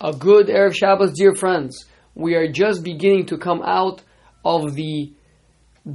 a 0.00 0.12
good 0.12 0.48
Erev 0.48 0.74
Shabbos, 0.74 1.12
dear 1.12 1.34
friends. 1.34 1.86
We 2.14 2.34
are 2.34 2.50
just 2.50 2.82
beginning 2.82 3.26
to 3.26 3.38
come 3.38 3.62
out 3.62 4.02
of 4.44 4.74
the 4.74 5.12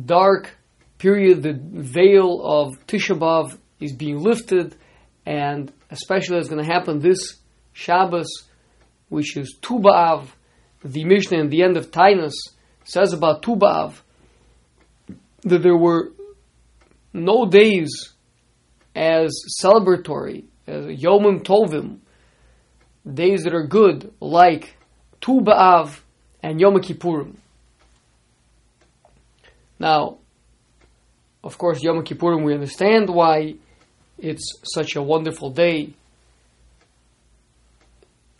dark 0.05 0.57
period. 0.97 1.43
The 1.43 1.59
veil 1.61 2.41
of 2.43 2.85
Tisha 2.87 3.17
B'Av 3.17 3.57
is 3.79 3.93
being 3.93 4.19
lifted, 4.19 4.75
and 5.25 5.71
especially 5.89 6.37
it's 6.37 6.49
going 6.49 6.65
to 6.65 6.71
happen 6.71 6.99
this 6.99 7.37
Shabbos, 7.73 8.27
which 9.09 9.37
is 9.37 9.57
Tu 9.61 9.79
B'Av. 9.79 10.27
The 10.83 11.05
Mishnah 11.05 11.37
in 11.37 11.49
the 11.49 11.61
end 11.61 11.77
of 11.77 11.91
Taanis 11.91 12.33
says 12.83 13.13
about 13.13 13.43
Tu 13.43 13.55
B'Av 13.55 14.01
that 15.43 15.61
there 15.61 15.77
were 15.77 16.11
no 17.13 17.45
days 17.45 18.13
as 18.95 19.31
celebratory, 19.61 20.45
as 20.65 20.85
Yomim 20.85 21.43
Tovim, 21.43 21.99
days 23.05 23.43
that 23.43 23.53
are 23.53 23.65
good, 23.65 24.13
like 24.19 24.75
Tu 25.21 25.41
B'Av 25.41 25.99
and 26.43 26.59
Yom 26.59 26.75
Kippurim. 26.75 27.35
Now, 29.79 30.17
of 31.43 31.57
course, 31.57 31.81
Yom 31.81 32.03
Kippurim, 32.03 32.43
we 32.43 32.53
understand 32.53 33.09
why 33.09 33.55
it's 34.17 34.59
such 34.63 34.95
a 34.95 35.01
wonderful 35.01 35.49
day. 35.49 35.93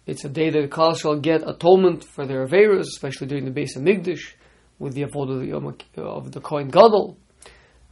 It's 0.05 0.25
a 0.25 0.29
day 0.29 0.49
that 0.49 0.61
the 0.61 0.67
Klal 0.67 0.99
shall 0.99 1.15
get 1.17 1.47
atonement 1.47 2.03
for 2.03 2.25
their 2.25 2.45
Averas, 2.45 2.81
especially 2.81 3.27
during 3.27 3.45
the 3.45 3.51
Beis 3.51 3.77
Hamikdash, 3.77 4.33
with 4.77 4.93
the 4.93 5.03
Avodah 5.03 5.51
of 5.97 6.31
the 6.31 6.41
Kohen 6.41 6.69
Gadol, 6.69 7.17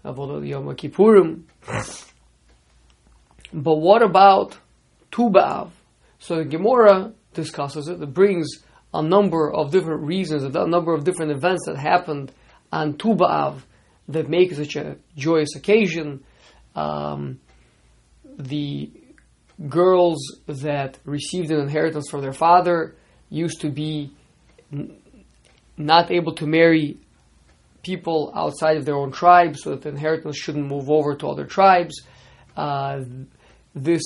Avodah 0.04 0.38
of 0.38 0.46
Yom 0.46 0.66
Kippurim. 0.76 1.44
But 3.52 3.76
what 3.78 4.04
about 4.04 4.58
Tu 5.12 5.30
B'Av? 5.30 5.72
So 6.20 6.36
the 6.36 6.46
Gemara 6.46 7.14
discusses 7.34 7.88
it. 7.88 8.02
It 8.02 8.14
brings 8.14 8.48
a 8.94 9.02
number 9.02 9.52
of 9.52 9.72
different 9.72 10.04
reasons, 10.04 10.44
a 10.44 10.68
number 10.68 10.94
of 10.94 11.04
different 11.04 11.32
events 11.32 11.66
that 11.66 11.78
happened 11.78 12.32
on 12.72 12.98
Tu 12.98 13.16
B'Av 13.16 13.62
that 14.10 14.30
make 14.30 14.54
such 14.54 14.76
a 14.76 14.98
joyous 15.16 15.56
occasion. 15.56 16.24
Um, 16.76 17.40
the 18.38 18.92
girls 19.68 20.18
that 20.48 20.98
received 21.06 21.52
an 21.52 21.60
inheritance 21.60 22.10
from 22.10 22.22
their 22.22 22.34
father 22.34 22.96
used 23.30 23.62
to 23.62 23.70
be 23.70 24.12
n- 24.72 24.98
not 25.78 26.12
able 26.12 26.34
to 26.36 26.48
marry 26.48 26.98
people 27.84 28.32
outside 28.36 28.78
of 28.78 28.86
their 28.86 28.96
own 28.96 29.12
tribe, 29.12 29.56
so 29.58 29.72
that 29.72 29.82
the 29.82 29.90
inheritance 29.90 30.38
shouldn't 30.38 30.68
move 30.68 30.90
over 30.90 31.16
to 31.16 31.28
other 31.28 31.46
tribes. 31.46 32.02
Uh, 32.58 33.02
this 33.74 34.04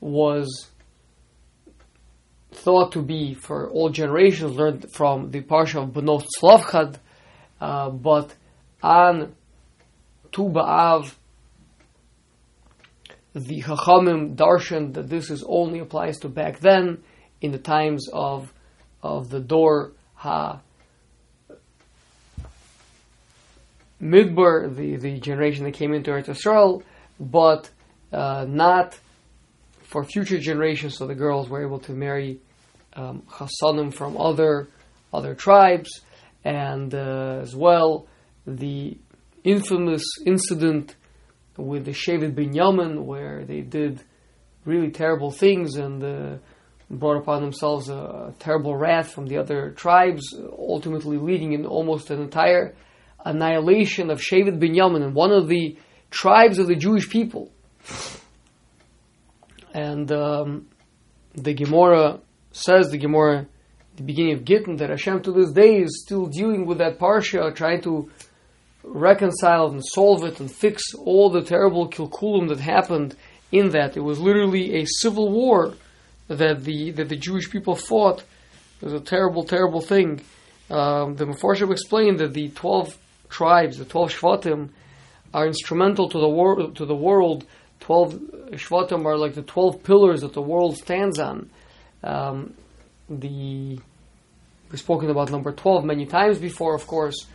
was 0.00 0.69
thought 2.52 2.92
to 2.92 3.02
be 3.02 3.34
for 3.34 3.68
all 3.70 3.90
generations 3.90 4.56
learned 4.56 4.92
from 4.92 5.30
the 5.30 5.40
parsha 5.40 5.82
of 5.82 5.90
Benot 5.90 6.26
Tzlafchad, 6.40 6.96
uh, 7.60 7.90
but 7.90 8.34
on 8.82 9.34
Tu 10.32 10.48
the 13.32 13.62
Chachamim 13.62 14.34
darshan 14.34 14.94
that 14.94 15.08
this 15.08 15.30
is 15.30 15.44
only 15.46 15.78
applies 15.78 16.18
to 16.18 16.28
back 16.28 16.58
then, 16.60 17.02
in 17.40 17.52
the 17.52 17.58
times 17.58 18.08
of 18.12 18.52
of 19.02 19.30
the 19.30 19.40
Dor 19.40 19.92
Ha 20.16 20.60
Midbar, 24.02 24.74
the, 24.74 24.96
the 24.96 25.18
generation 25.20 25.64
that 25.64 25.72
came 25.72 25.92
into 25.92 26.10
Eretz 26.10 26.26
Yisrael, 26.26 26.82
but 27.18 27.68
uh, 28.12 28.46
not 28.48 28.98
for 29.90 30.04
future 30.04 30.38
generations, 30.38 30.96
so 30.96 31.06
the 31.06 31.16
girls 31.16 31.48
were 31.48 31.62
able 31.66 31.80
to 31.80 31.92
marry 31.92 32.38
um, 32.94 33.22
from 33.90 34.16
other 34.16 34.68
other 35.12 35.34
tribes, 35.34 36.02
and 36.44 36.94
uh, 36.94 37.40
as 37.42 37.56
well 37.56 38.06
the 38.46 38.96
infamous 39.42 40.04
incident 40.24 40.94
with 41.56 41.84
the 41.84 41.90
Shevet 41.90 42.34
Binyamin, 42.34 43.04
where 43.04 43.44
they 43.44 43.62
did 43.62 44.00
really 44.64 44.90
terrible 44.90 45.32
things 45.32 45.74
and 45.74 46.02
uh, 46.04 46.36
brought 46.88 47.18
upon 47.18 47.42
themselves 47.42 47.88
a, 47.88 47.94
a, 47.94 48.34
terrible 48.38 48.76
wrath 48.76 49.10
from 49.10 49.26
the 49.26 49.38
other 49.38 49.70
tribes, 49.72 50.22
ultimately 50.56 51.16
leading 51.16 51.52
in 51.52 51.66
almost 51.66 52.10
an 52.10 52.20
entire 52.20 52.76
annihilation 53.24 54.10
of 54.10 54.20
Shevet 54.20 54.60
Binyamin 54.60 55.02
and 55.02 55.14
one 55.14 55.32
of 55.32 55.48
the 55.48 55.76
tribes 56.10 56.58
of 56.60 56.68
the 56.68 56.76
Jewish 56.76 57.08
people. 57.10 57.50
And 59.72 60.10
um, 60.12 60.66
the 61.34 61.54
Gemara 61.54 62.20
says, 62.52 62.90
the 62.90 62.98
Gemara, 62.98 63.46
the 63.96 64.02
beginning 64.02 64.34
of 64.34 64.44
Gittin, 64.44 64.76
that 64.76 64.90
Hashem 64.90 65.22
to 65.22 65.32
this 65.32 65.52
day 65.52 65.82
is 65.82 66.02
still 66.02 66.26
dealing 66.26 66.66
with 66.66 66.78
that 66.78 66.98
parsha, 66.98 67.54
trying 67.54 67.82
to 67.82 68.10
reconcile 68.82 69.68
and 69.68 69.84
solve 69.84 70.24
it 70.24 70.40
and 70.40 70.50
fix 70.50 70.94
all 70.94 71.30
the 71.30 71.42
terrible 71.42 71.88
kilkulim 71.88 72.48
that 72.48 72.60
happened 72.60 73.14
in 73.52 73.70
that. 73.70 73.96
It 73.96 74.00
was 74.00 74.18
literally 74.18 74.80
a 74.80 74.86
civil 74.86 75.30
war 75.30 75.74
that 76.28 76.64
the 76.64 76.92
that 76.92 77.08
the 77.08 77.16
Jewish 77.16 77.50
people 77.50 77.74
fought. 77.74 78.22
It 78.80 78.84
was 78.84 78.94
a 78.94 79.00
terrible, 79.00 79.44
terrible 79.44 79.80
thing. 79.80 80.22
Um, 80.70 81.16
the 81.16 81.26
Mefarshim 81.26 81.70
explained 81.70 82.20
that 82.20 82.32
the 82.32 82.48
twelve 82.50 82.96
tribes, 83.28 83.78
the 83.78 83.84
twelve 83.84 84.12
Shvatim, 84.12 84.70
are 85.34 85.46
instrumental 85.46 86.08
to 86.08 86.18
the 86.18 86.72
to 86.76 86.86
the 86.86 86.94
world 86.94 87.44
12 87.80 88.14
Shvatim 88.52 89.04
are 89.04 89.16
like 89.16 89.34
the 89.34 89.42
12 89.42 89.82
pillars 89.82 90.20
that 90.20 90.32
the 90.32 90.42
world 90.42 90.76
stands 90.76 91.18
on. 91.18 91.50
Um, 92.02 92.54
the 93.08 93.78
we've 94.70 94.80
spoken 94.80 95.10
about 95.10 95.30
number 95.30 95.52
12 95.52 95.84
many 95.84 96.06
times 96.06 96.38
before, 96.38 96.74
of 96.74 96.86
course. 96.86 97.26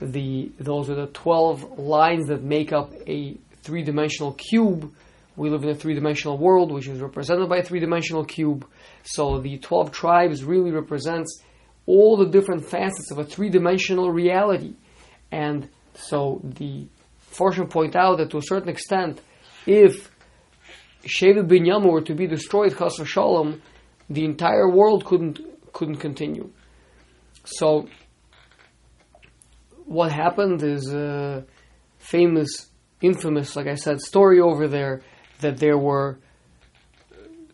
The 0.00 0.50
those 0.58 0.90
are 0.90 0.94
the 0.94 1.06
12 1.06 1.78
lines 1.78 2.28
that 2.28 2.42
make 2.42 2.72
up 2.72 2.92
a 3.06 3.36
three-dimensional 3.62 4.32
cube. 4.32 4.92
We 5.36 5.50
live 5.50 5.62
in 5.62 5.70
a 5.70 5.74
three-dimensional 5.74 6.38
world, 6.38 6.72
which 6.72 6.88
is 6.88 7.00
represented 7.00 7.48
by 7.48 7.58
a 7.58 7.62
three-dimensional 7.62 8.24
cube. 8.24 8.66
So 9.04 9.40
the 9.40 9.58
12 9.58 9.92
tribes 9.92 10.42
really 10.42 10.70
represents 10.70 11.42
all 11.86 12.16
the 12.16 12.26
different 12.26 12.64
facets 12.64 13.10
of 13.10 13.18
a 13.18 13.24
three-dimensional 13.24 14.10
reality. 14.10 14.74
And 15.30 15.68
so 15.94 16.40
the 16.42 16.86
Fortune 17.18 17.68
point 17.68 17.94
out 17.94 18.18
that 18.18 18.30
to 18.30 18.38
a 18.38 18.42
certain 18.42 18.68
extent, 18.68 19.20
if 19.66 20.10
Shevet 21.04 21.48
Binyamin 21.48 21.90
were 21.90 22.02
to 22.02 22.14
be 22.14 22.26
destroyed, 22.26 22.76
Chas 22.76 23.00
Shalom, 23.04 23.62
the 24.08 24.24
entire 24.24 24.68
world 24.68 25.04
couldn't 25.04 25.40
couldn't 25.72 25.96
continue. 25.96 26.50
So, 27.44 27.88
what 29.86 30.12
happened 30.12 30.62
is 30.62 30.92
a 30.92 31.44
famous, 31.98 32.68
infamous, 33.00 33.56
like 33.56 33.66
I 33.66 33.76
said, 33.76 34.00
story 34.00 34.40
over 34.40 34.68
there 34.68 35.02
that 35.40 35.58
there 35.58 35.78
were 35.78 36.18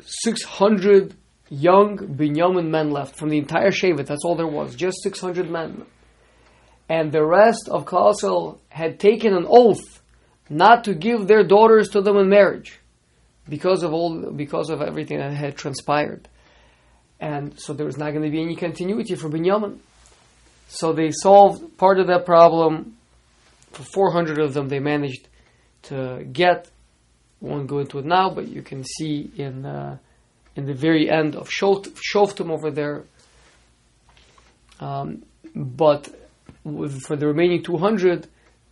600 0.00 1.14
young 1.48 1.98
Binyamin 1.98 2.68
men 2.68 2.90
left 2.90 3.16
from 3.16 3.28
the 3.28 3.38
entire 3.38 3.70
Shevet. 3.70 4.06
That's 4.06 4.24
all 4.24 4.36
there 4.36 4.46
was, 4.46 4.74
just 4.74 5.02
600 5.02 5.50
men. 5.50 5.84
And 6.88 7.12
the 7.12 7.24
rest 7.24 7.68
of 7.68 7.84
Klal 7.84 8.58
had 8.68 8.98
taken 9.00 9.34
an 9.34 9.46
oath 9.48 9.95
not 10.48 10.84
to 10.84 10.94
give 10.94 11.26
their 11.26 11.44
daughters 11.44 11.88
to 11.90 12.00
them 12.00 12.16
in 12.16 12.28
marriage 12.28 12.78
because 13.48 13.82
of 13.82 13.92
all 13.92 14.30
because 14.30 14.70
of 14.70 14.80
everything 14.80 15.18
that 15.18 15.32
had 15.32 15.56
transpired. 15.56 16.28
And 17.20 17.58
so 17.58 17.72
there 17.72 17.86
was 17.86 17.96
not 17.96 18.10
going 18.10 18.24
to 18.24 18.30
be 18.30 18.42
any 18.42 18.56
continuity 18.56 19.14
for 19.14 19.28
Binyamin. 19.28 19.78
So 20.68 20.92
they 20.92 21.10
solved 21.10 21.78
part 21.78 21.98
of 21.98 22.08
that 22.08 22.26
problem. 22.26 22.96
For 23.72 23.82
400 23.82 24.38
of 24.38 24.54
them, 24.54 24.68
they 24.68 24.80
managed 24.80 25.28
to 25.84 26.24
get. 26.30 26.70
Won't 27.40 27.66
go 27.66 27.78
into 27.78 27.98
it 27.98 28.04
now, 28.04 28.30
but 28.30 28.48
you 28.48 28.62
can 28.62 28.82
see 28.82 29.30
in 29.36 29.64
uh, 29.64 29.98
in 30.56 30.64
the 30.64 30.74
very 30.74 31.10
end 31.10 31.36
of 31.36 31.48
Shoftim 31.48 32.50
over 32.50 32.70
there. 32.70 33.04
Um, 34.80 35.22
but 35.54 36.08
with, 36.64 37.02
for 37.02 37.16
the 37.16 37.26
remaining 37.26 37.62
200, 37.62 38.26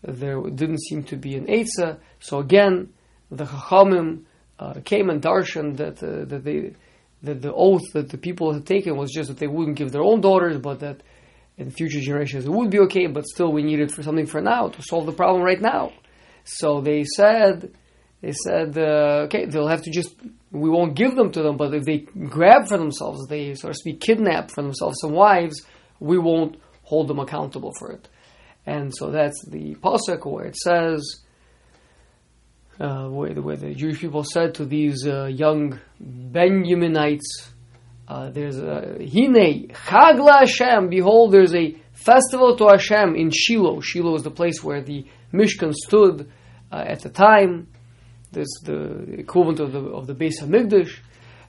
there 0.06 0.41
didn't 0.43 0.83
seem 0.83 1.05
to 1.05 1.17
be 1.17 1.37
an 1.37 1.47
Eitzah. 1.47 1.99
So 2.21 2.39
again, 2.39 2.93
the 3.31 3.45
Chachamim 3.45 4.25
uh, 4.59 4.75
came 4.85 5.11
and 5.11 5.23
darshan 5.23 5.77
that 5.79 6.03
uh, 6.03 6.25
that 6.27 6.45
they 6.45 6.73
that 7.23 7.41
the 7.41 7.53
oath 7.53 7.83
that 7.95 8.11
the 8.11 8.19
people 8.19 8.53
had 8.53 8.67
taken 8.67 8.97
was 8.97 9.11
just 9.11 9.29
that 9.29 9.39
they 9.39 9.47
wouldn't 9.47 9.77
give 9.77 9.93
their 9.93 10.03
own 10.03 10.21
daughters, 10.21 10.59
but 10.59 10.81
that 10.81 11.03
in 11.56 11.71
future 11.71 12.01
generations 12.01 12.45
it 12.45 12.51
would 12.51 12.71
be 12.71 12.81
okay. 12.81 13.06
But 13.06 13.25
still, 13.27 13.53
we 13.53 13.62
needed 13.62 13.93
for 13.93 14.03
something 14.03 14.27
for 14.27 14.41
now 14.41 14.69
to 14.69 14.83
solve 14.83 15.06
the 15.06 15.12
problem 15.12 15.43
right 15.43 15.61
now. 15.61 15.93
So 16.45 16.83
they 16.83 17.05
said, 17.05 17.73
they 18.21 18.33
said, 18.33 18.77
uh, 18.77 19.25
okay, 19.27 19.47
they'll 19.47 19.69
have 19.69 19.83
to 19.83 19.91
just 19.91 20.15
we 20.51 20.69
won't 20.71 20.95
give 20.95 21.17
them 21.17 21.33
to 21.33 21.43
them, 21.43 21.56
but 21.56 21.75
if 21.75 21.85
they 21.85 21.99
grab 21.99 22.69
for 22.69 22.79
themselves, 22.79 23.27
they 23.29 23.55
so 23.55 23.69
to 23.69 23.75
speak 23.75 24.01
kidnap 24.01 24.51
for 24.51 24.62
themselves 24.62 24.99
some 25.01 25.12
wives, 25.12 25.65
we 25.99 26.19
won't 26.19 26.56
hold 26.83 27.09
them 27.09 27.19
accountable 27.19 27.73
for 27.79 27.91
it. 27.91 28.09
And 28.67 28.95
so 28.95 29.11
that's 29.11 29.45
the 29.47 29.75
pasuk 29.77 30.25
where 30.31 30.47
it 30.47 30.57
says, 30.57 31.23
uh, 32.81 33.09
where, 33.09 33.33
where, 33.35 33.57
the 33.57 33.75
Jewish 33.75 34.01
people 34.01 34.25
said 34.25 34.55
to 34.55 34.65
these 34.65 35.07
uh, 35.07 35.27
young 35.27 35.79
Benjaminites, 36.03 37.51
uh, 38.09 38.31
there's 38.31 38.59
a 38.59 38.99
Hine 38.99 39.69
Chagla 39.69 40.41
Hashem. 40.41 40.89
Behold, 40.89 41.33
there's 41.33 41.55
a 41.55 41.77
festival 41.93 42.57
to 42.57 42.69
Hashem 42.69 43.15
in 43.17 43.31
Shiloh. 43.31 43.81
Shiloh 43.81 44.17
is 44.17 44.23
the 44.23 44.31
place 44.31 44.63
where 44.63 44.83
the 44.83 45.07
Mishkan 45.33 45.73
stood 45.73 46.31
uh, 46.71 46.85
at 46.87 47.01
the 47.01 47.09
time. 47.09 47.69
This 48.33 48.49
the 48.63 49.21
equivalent 49.21 49.61
of 49.61 49.73
the 49.73 49.79
of 49.79 50.07
the 50.07 50.15
Beis 50.15 50.43
Hamikdash. 50.43 50.99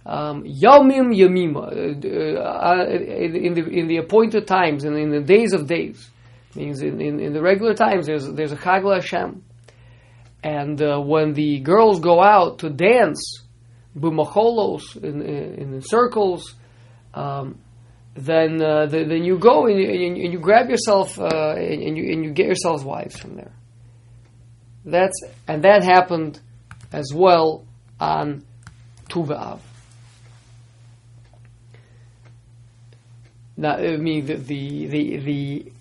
Um, 0.05 0.43
Yamim 0.43 1.15
Yamima 1.15 2.05
uh, 2.05 2.39
uh, 2.39 2.85
in 2.87 3.55
the 3.55 3.67
in 3.67 3.87
the 3.87 3.97
appointed 3.97 4.47
times 4.47 4.83
and 4.83 4.95
in 4.95 5.09
the 5.09 5.21
days 5.21 5.51
of 5.51 5.67
days 5.67 6.11
means 6.55 6.81
in, 6.81 7.01
in, 7.01 7.19
in 7.19 7.33
the 7.33 7.41
regular 7.41 7.73
times 7.73 8.05
there's 8.05 8.27
there's 8.33 8.51
a 8.51 8.57
Chagla 8.57 8.95
Hashem, 8.95 9.43
and 10.43 10.81
uh, 10.81 10.99
when 10.99 11.33
the 11.33 11.59
girls 11.59 11.99
go 11.99 12.21
out 12.21 12.59
to 12.59 12.69
dance 12.69 13.41
bumacholos 13.97 14.95
in, 15.01 15.21
in, 15.21 15.73
in 15.73 15.81
circles, 15.81 16.55
um, 17.13 17.59
then 18.15 18.61
uh, 18.61 18.85
the, 18.85 19.03
then 19.03 19.23
you 19.23 19.37
go 19.37 19.67
and 19.67 19.79
you, 19.79 19.89
and 19.89 20.33
you 20.33 20.39
grab 20.39 20.69
yourself 20.69 21.19
uh, 21.19 21.55
and, 21.55 21.97
you 21.97 22.11
and 22.11 22.23
you 22.23 22.31
get 22.31 22.45
yourselves 22.45 22.83
wives 22.83 23.17
from 23.17 23.35
there. 23.35 23.51
That's 24.85 25.19
and 25.47 25.63
that 25.63 25.83
happened 25.83 26.39
as 26.91 27.11
well 27.13 27.65
on 27.99 28.45
Tu 29.09 29.23
B'Av. 29.23 29.59
Now, 33.57 33.77
I 33.77 33.97
mean 33.97 34.25
the 34.25 34.35
the 34.35 34.87
the, 34.87 35.17
the 35.17 35.71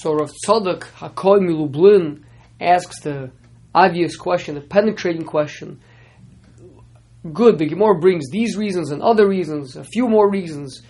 so 0.00 0.14
Rav 0.14 0.30
Tzadok 0.46 0.84
Hakoy 0.98 1.40
Milublin 1.40 2.22
asks 2.58 3.02
the 3.02 3.30
obvious 3.74 4.16
question, 4.16 4.54
the 4.54 4.62
penetrating 4.62 5.26
question. 5.26 5.78
Good, 7.30 7.58
the 7.58 7.66
Gemara 7.66 8.00
brings 8.00 8.30
these 8.30 8.56
reasons 8.56 8.92
and 8.92 9.02
other 9.02 9.28
reasons, 9.28 9.76
a 9.76 9.84
few 9.84 10.08
more 10.08 10.30
reasons 10.30 10.80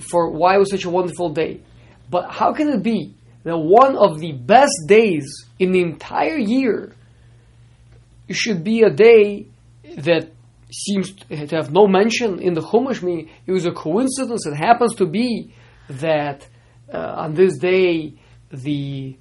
for 0.00 0.30
why 0.30 0.54
it 0.54 0.58
was 0.60 0.70
such 0.70 0.86
a 0.86 0.90
wonderful 0.90 1.28
day. 1.28 1.60
But 2.08 2.30
how 2.30 2.54
can 2.54 2.70
it 2.70 2.82
be 2.82 3.14
that 3.44 3.58
one 3.58 3.96
of 3.96 4.18
the 4.18 4.32
best 4.32 4.72
days 4.86 5.30
in 5.58 5.72
the 5.72 5.82
entire 5.82 6.38
year 6.38 6.94
should 8.30 8.64
be 8.64 8.82
a 8.82 8.90
day 8.90 9.46
that 9.98 10.32
seems 10.72 11.12
to 11.12 11.46
have 11.48 11.70
no 11.70 11.86
mention 11.86 12.40
in 12.40 12.54
the 12.54 12.62
Chumash? 12.62 13.02
Meaning, 13.02 13.28
it 13.46 13.52
was 13.52 13.66
a 13.66 13.72
coincidence. 13.72 14.46
It 14.46 14.56
happens 14.56 14.94
to 14.94 15.06
be 15.06 15.52
that 15.90 16.46
uh, 16.90 16.96
on 16.96 17.34
this 17.34 17.58
day 17.58 18.14
the 18.50 19.16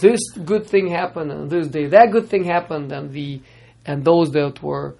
this 0.00 0.20
good 0.44 0.66
thing 0.66 0.88
happened 0.88 1.32
and 1.32 1.50
this 1.50 1.68
day 1.68 1.86
that 1.86 2.10
good 2.12 2.28
thing 2.28 2.44
happened 2.44 2.92
and 2.92 3.12
the 3.12 3.40
and 3.84 4.04
those 4.04 4.30
that 4.32 4.62
were 4.62 4.96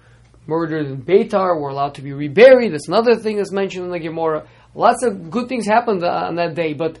murdered 0.47 0.87
in 0.87 1.01
Beitar 1.01 1.59
were 1.59 1.69
allowed 1.69 1.95
to 1.95 2.01
be 2.01 2.11
reburied. 2.11 2.71
That's 2.71 2.87
another 2.87 3.15
thing 3.15 3.37
that's 3.37 3.51
mentioned 3.51 3.85
in 3.85 3.91
the 3.91 3.99
Gemara. 3.99 4.47
Lots 4.73 5.03
of 5.03 5.29
good 5.29 5.47
things 5.47 5.65
happened 5.65 6.03
uh, 6.03 6.27
on 6.27 6.35
that 6.35 6.55
day, 6.55 6.73
but 6.73 6.99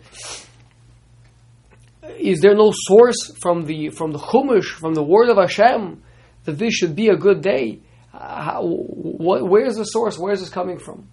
is 2.17 2.41
there 2.41 2.55
no 2.55 2.71
source 2.73 3.31
from 3.41 3.65
the 3.65 3.89
from 3.89 4.11
the 4.11 4.19
Chumash, 4.19 4.65
from 4.65 4.93
the 4.93 5.03
word 5.03 5.29
of 5.29 5.37
Hashem, 5.37 6.01
that 6.45 6.57
this 6.57 6.73
should 6.73 6.95
be 6.95 7.07
a 7.09 7.15
good 7.15 7.41
day? 7.41 7.79
Uh, 8.13 8.43
how, 8.43 8.63
what, 8.63 9.47
where 9.47 9.65
is 9.65 9.77
the 9.77 9.85
source? 9.85 10.17
Where 10.17 10.33
is 10.33 10.41
this 10.41 10.49
coming 10.49 10.77
from? 10.77 11.07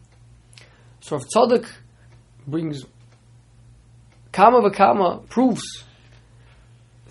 So 1.00 1.16
if 1.16 1.22
Tzadok 1.34 1.70
brings 2.46 2.84
Kama 4.38 4.60
v'Kama 4.60 5.28
proofs 5.28 5.82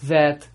that 0.04 0.48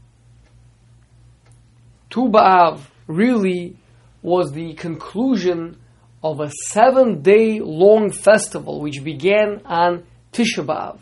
Tu 2.09 2.31
B'Av 2.31 2.81
really 3.07 3.77
was 4.23 4.53
the 4.53 4.73
conclusion 4.73 5.77
of 6.25 6.41
a 6.41 6.51
seven 6.69 7.21
day 7.21 7.61
long 7.61 8.11
festival 8.11 8.81
which 8.81 9.05
began 9.05 9.61
on 9.67 10.05
Tisha 10.33 10.65
B'Av. 10.65 10.99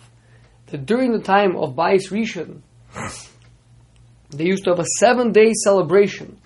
That 0.72 0.87
during 0.87 1.12
the 1.12 1.22
time 1.22 1.55
of 1.55 1.76
Bais 1.76 2.11
Rishon, 2.11 2.62
they 4.31 4.46
used 4.46 4.64
to 4.64 4.70
have 4.70 4.81
a 4.81 4.90
seven 4.99 5.31
day 5.31 5.52
celebration 5.52 6.40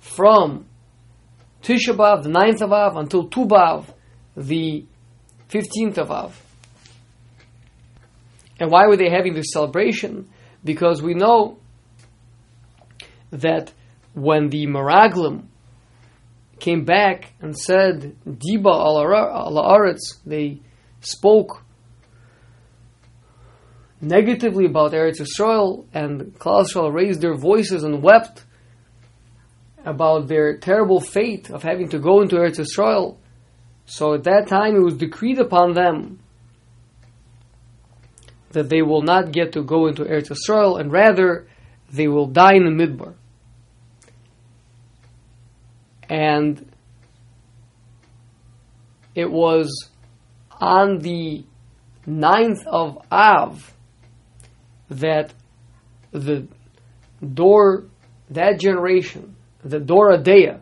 from 0.00 0.66
Tisha 1.62 1.94
B'Av, 1.96 2.24
the 2.24 2.30
9th 2.30 2.62
of 2.62 2.72
Av, 2.72 2.96
until 2.96 3.28
Tu 3.28 3.46
B'Av, 3.46 3.84
the 4.36 4.84
15th 5.50 5.98
of 5.98 6.10
Av. 6.10 6.45
And 8.58 8.70
why 8.70 8.86
were 8.86 8.96
they 8.96 9.10
having 9.10 9.34
this 9.34 9.52
celebration? 9.52 10.28
because 10.66 11.00
we 11.00 11.14
know 11.14 11.58
that 13.30 13.72
when 14.12 14.50
the 14.50 14.66
Meraglim 14.66 15.44
came 16.58 16.84
back 16.84 17.32
and 17.40 17.56
said 17.56 18.16
Diba 18.26 18.66
al 18.66 18.96
Aretz, 18.96 20.18
they 20.26 20.60
spoke 21.00 21.62
negatively 24.00 24.66
about 24.66 24.92
Eretz 24.92 25.20
Yisrael, 25.20 25.86
and 25.94 26.34
Klal 26.38 26.64
Yisrael 26.64 26.92
raised 26.92 27.20
their 27.20 27.36
voices 27.36 27.82
and 27.82 28.02
wept 28.02 28.44
about 29.84 30.26
their 30.26 30.58
terrible 30.58 31.00
fate 31.00 31.50
of 31.50 31.62
having 31.62 31.88
to 31.90 31.98
go 31.98 32.20
into 32.20 32.36
Eretz 32.36 32.58
Yisrael. 32.58 33.16
So 33.86 34.14
at 34.14 34.24
that 34.24 34.48
time 34.48 34.74
it 34.74 34.82
was 34.82 34.96
decreed 34.96 35.38
upon 35.38 35.74
them 35.74 36.18
that 38.56 38.70
they 38.70 38.80
will 38.80 39.02
not 39.02 39.32
get 39.32 39.52
to 39.52 39.62
go 39.62 39.86
into 39.86 40.02
Eretz 40.02 40.30
Yisrael, 40.30 40.80
and 40.80 40.90
rather 40.90 41.46
they 41.92 42.08
will 42.08 42.26
die 42.26 42.54
in 42.54 42.64
the 42.64 42.70
Midbar. 42.70 43.12
And 46.08 46.66
it 49.14 49.30
was 49.30 49.90
on 50.58 51.00
the 51.00 51.44
ninth 52.06 52.66
of 52.66 52.96
Av 53.12 53.74
that 54.88 55.34
the 56.12 56.48
door, 57.34 57.84
that 58.30 58.58
generation, 58.58 59.36
the 59.62 59.80
Dor 59.80 60.16
Adea, 60.16 60.60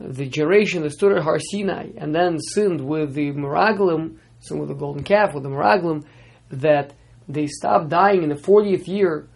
the 0.00 0.26
generation 0.26 0.82
that 0.82 0.90
stood 0.90 1.12
at 1.12 1.22
Har 1.22 1.38
Sinai 1.38 1.90
and 1.96 2.12
then 2.12 2.40
sinned 2.40 2.80
with 2.80 3.14
the 3.14 3.30
Meraglim, 3.30 4.16
sinned 4.40 4.58
with 4.58 4.70
the 4.70 4.74
golden 4.74 5.04
calf, 5.04 5.34
with 5.34 5.44
the 5.44 5.50
Meraglim, 5.50 6.04
that 6.50 6.94
they 7.28 7.46
stopped 7.46 7.88
dying 7.88 8.22
in 8.22 8.28
the 8.28 8.34
40th 8.34 8.86
year 8.86 9.28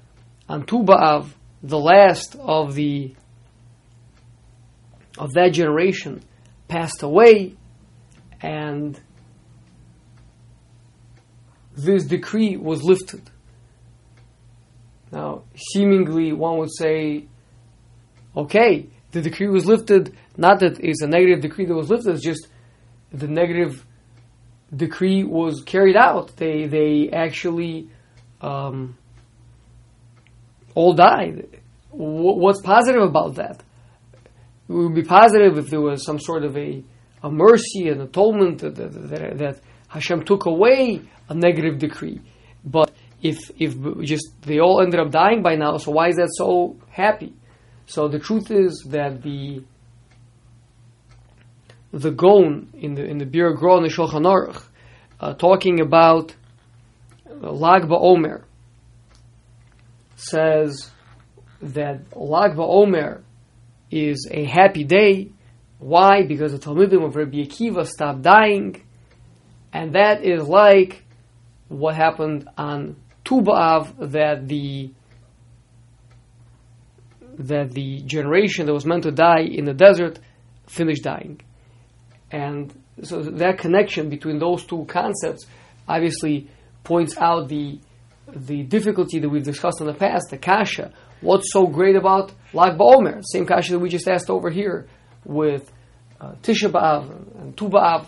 on 0.49 0.65
Tu 0.65 0.85
the 1.62 1.79
last 1.79 2.37
of 2.41 2.75
the 2.75 3.15
of 5.19 5.33
that 5.35 5.53
generation 5.53 6.23
passed 6.69 7.03
away, 7.03 7.55
and 8.41 8.99
this 11.77 12.05
decree 12.05 12.56
was 12.56 12.82
lifted. 12.82 13.31
Now, 15.13 15.43
seemingly, 15.73 16.32
one 16.32 16.58
would 16.58 16.73
say, 16.75 17.27
okay, 18.37 18.87
the 19.11 19.20
decree 19.20 19.49
was 19.49 19.67
lifted. 19.67 20.17
Not 20.37 20.61
that 20.61 20.79
it's 20.81 21.03
a 21.03 21.08
negative 21.08 21.41
decree 21.41 21.67
that 21.67 21.75
was 21.75 21.91
lifted; 21.91 22.15
it's 22.15 22.25
just 22.25 22.49
the 23.13 23.29
negative 23.29 23.84
decree 24.74 25.24
was 25.24 25.62
carried 25.65 25.96
out. 25.96 26.36
They 26.36 26.67
they 26.67 27.10
actually 27.12 27.89
um, 28.41 28.96
all 30.74 30.94
died. 30.94 31.60
What's 31.91 32.60
positive 32.60 33.03
about 33.03 33.34
that? 33.36 33.62
It 34.69 34.72
would 34.72 34.94
be 34.94 35.03
positive 35.03 35.58
if 35.58 35.70
there 35.70 35.81
was 35.81 36.05
some 36.05 36.20
sort 36.20 36.44
of 36.44 36.56
a, 36.56 36.84
a 37.24 37.31
mercy 37.31 37.89
and 37.89 38.00
atonement 38.03 38.60
that, 38.60 38.77
that, 38.77 39.39
that 39.39 39.60
Hashem 39.89 40.24
took 40.24 40.46
away 40.46 41.03
a 41.29 41.34
negative 41.34 41.79
decree. 41.79 42.20
But 42.65 42.93
if 43.20 43.50
if 43.58 43.74
just 44.03 44.29
they 44.43 44.60
all 44.60 44.81
ended 44.81 45.00
up 45.00 45.10
dying 45.10 45.43
by 45.43 45.56
now, 45.56 45.77
so 45.79 45.91
why 45.91 46.08
is 46.08 46.17
that 46.17 46.31
so 46.32 46.77
happy? 46.91 47.34
So 47.86 48.06
the 48.06 48.20
truth 48.20 48.53
is 48.53 48.86
that 48.91 49.22
the 49.22 49.65
the 51.93 52.11
Gaon 52.11 52.69
in 52.75 52.94
the 52.94 53.05
in 53.05 53.19
the 53.19 53.27
Biur 53.27 53.51
and 53.77 53.85
the 53.85 53.89
Shulchan 53.89 54.25
Aruch, 54.25 54.63
uh, 55.20 55.35
talking 55.35 55.81
about 55.81 56.35
Lag 57.27 57.82
BaOmer 57.82 58.44
says 60.17 60.91
that 61.63 62.17
Lag 62.17 62.53
BaOmer 62.53 63.23
is 63.91 64.29
a 64.31 64.44
happy 64.44 64.85
day. 64.85 65.31
Why? 65.79 66.23
Because 66.23 66.53
the 66.53 66.59
Talmidim 66.59 67.05
of 67.05 67.17
Rabbi 67.17 67.39
Akiva 67.39 67.87
stopped 67.87 68.23
dying, 68.23 68.82
and 69.73 69.94
that 69.94 70.23
is 70.23 70.47
like 70.47 71.05
what 71.69 71.94
happened 71.94 72.49
on 72.59 72.97
Tu 73.25 73.41
B'Av 73.41 74.13
that 74.13 74.47
the 74.47 74.91
that 77.39 77.70
the 77.73 78.03
generation 78.03 78.67
that 78.67 78.75
was 78.75 78.85
meant 78.85 79.05
to 79.05 79.11
die 79.11 79.41
in 79.41 79.65
the 79.65 79.73
desert 79.73 80.19
finished 80.67 81.05
dying. 81.05 81.41
And 82.31 82.72
so 83.03 83.22
that 83.22 83.58
connection 83.58 84.08
between 84.08 84.39
those 84.39 84.65
two 84.65 84.84
concepts 84.87 85.46
obviously 85.89 86.49
points 86.84 87.17
out 87.19 87.49
the 87.49 87.81
the 88.32 88.63
difficulty 88.63 89.19
that 89.19 89.29
we've 89.29 89.43
discussed 89.43 89.81
in 89.81 89.89
the 89.89 89.94
past, 89.94 90.27
the 90.31 90.39
kasha. 90.39 90.93
what's 91.20 91.53
so 91.53 91.67
great 91.67 91.96
about 91.96 92.32
Lag 92.53 92.79
BaOmer? 92.79 93.22
Same 93.25 93.44
kasha 93.44 93.72
that 93.72 93.81
we 93.81 93.89
just 93.89 94.06
asked 94.06 94.31
over 94.31 94.51
here 94.51 94.87
with 95.25 95.70
uh, 96.20 96.34
Tisha 96.43 96.70
B'Av 96.70 97.41
and 97.41 97.56
Tu 97.56 97.69
B'Av, 97.69 98.06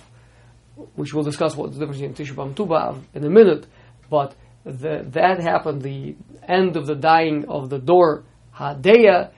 which 0.95 1.13
we'll 1.13 1.25
discuss 1.25 1.57
what 1.57 1.73
the 1.73 1.79
difference 1.79 2.01
between 2.01 2.15
Tisha 2.15 2.35
B'Av 2.37 2.47
and 2.47 2.57
Tu 2.57 2.67
B'Av 2.67 3.03
in 3.15 3.25
a 3.25 3.31
minute. 3.31 3.67
But 4.09 4.35
the, 4.65 5.05
that 5.09 5.41
happened, 5.41 5.83
the 5.83 6.15
end 6.47 6.77
of 6.77 6.87
the 6.87 6.95
dying 6.95 7.47
of 7.49 7.69
the 7.69 7.79
door 7.79 8.25
Hadeya, 8.55 9.31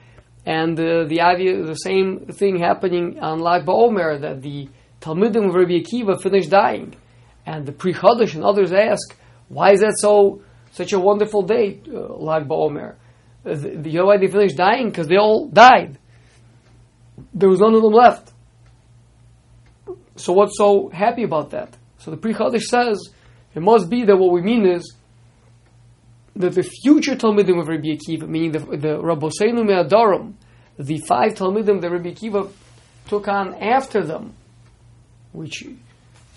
and 0.45 0.79
uh, 0.79 1.05
the 1.05 1.63
the 1.65 1.75
same 1.75 2.27
thing 2.27 2.59
happening 2.59 3.19
on 3.19 3.39
Lag 3.39 3.65
BaOmer 3.65 4.21
that 4.21 4.41
the 4.41 4.69
Talmidim 5.01 5.49
of 5.49 5.55
Rabbi 5.55 5.79
Akiva 5.79 6.21
finished 6.21 6.49
dying, 6.49 6.95
and 7.45 7.65
the 7.65 7.71
Chodesh 7.71 8.35
and 8.35 8.43
others 8.43 8.71
ask, 8.71 9.15
why 9.49 9.71
is 9.71 9.81
that 9.81 9.95
so 9.97 10.41
such 10.71 10.93
a 10.93 10.99
wonderful 10.99 11.41
day, 11.41 11.79
uh, 11.93 12.13
Lag 12.15 12.47
BaOmer? 12.47 12.95
Uh, 13.45 13.53
the, 13.55 13.89
you 13.89 13.99
know 13.99 14.05
why 14.05 14.17
they 14.17 14.27
finished 14.27 14.57
dying? 14.57 14.89
Because 14.89 15.07
they 15.07 15.17
all 15.17 15.47
died. 15.47 15.97
There 17.33 17.49
was 17.49 17.59
none 17.59 17.73
of 17.73 17.81
them 17.81 17.93
left. 17.93 18.31
So 20.17 20.33
what's 20.33 20.57
so 20.57 20.89
happy 20.89 21.23
about 21.23 21.51
that? 21.51 21.75
So 21.99 22.11
the 22.11 22.17
Chodesh 22.17 22.63
says 22.63 23.09
it 23.53 23.61
must 23.61 23.89
be 23.89 24.05
that 24.05 24.15
what 24.15 24.31
we 24.31 24.41
mean 24.41 24.65
is 24.65 24.93
that 26.35 26.53
the 26.53 26.63
future 26.63 27.15
Talmidim 27.15 27.59
of 27.59 27.67
Rabbi 27.67 27.95
Akiva, 27.95 28.27
meaning 28.27 28.51
the, 28.51 28.59
the 28.59 28.97
Rabboseinu 28.99 29.65
Me'adarim, 29.65 30.33
the 30.77 30.97
five 30.99 31.33
Talmidim 31.33 31.81
that 31.81 31.89
Rabbi 31.89 32.11
Akiva 32.11 32.51
took 33.07 33.27
on 33.27 33.55
after 33.55 34.03
them, 34.03 34.33
which 35.31 35.65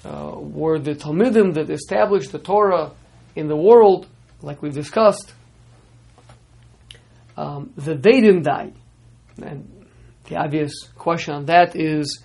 uh, 0.05 0.35
were 0.37 0.79
the 0.79 0.95
Talmidim 0.95 1.55
that 1.55 1.71
established 1.71 2.31
the 2.31 2.39
Torah 2.39 2.93
in 3.35 3.49
the 3.49 3.57
world, 3.57 4.07
like 4.43 4.63
we've 4.63 4.75
discussed, 4.75 5.33
um, 7.37 7.73
that 7.77 8.03
they 8.03 8.21
didn't 8.21 8.43
die. 8.43 8.73
And 9.43 9.87
the 10.25 10.37
obvious 10.37 10.73
question 10.97 11.35
on 11.35 11.47
that 11.47 11.75
is, 11.75 12.23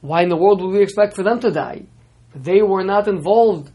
why 0.00 0.22
in 0.22 0.28
the 0.28 0.36
world 0.36 0.62
would 0.62 0.72
we 0.72 0.82
expect 0.82 1.14
for 1.14 1.22
them 1.22 1.40
to 1.40 1.50
die? 1.50 1.82
They 2.34 2.62
were 2.62 2.84
not 2.84 3.08
involved 3.08 3.70